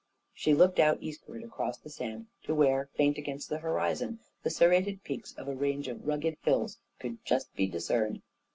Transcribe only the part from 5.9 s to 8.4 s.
rugged hills could just be discerned.